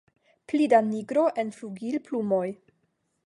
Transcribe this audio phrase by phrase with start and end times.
[0.51, 2.47] Pli da nigro en flugilplumoj.